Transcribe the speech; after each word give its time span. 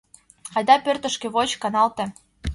—Айда 0.55 0.75
пӧртышкӧ, 0.85 1.27
воч, 1.35 1.49
каналте. 1.61 2.05